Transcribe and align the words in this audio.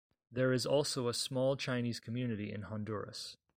There 0.31 0.51
is 0.51 0.65
also 0.65 1.07
a 1.09 1.13
small 1.13 1.55
Chinese 1.55 1.99
community 1.99 2.51
in 2.51 2.63
Honduras. 2.63 3.37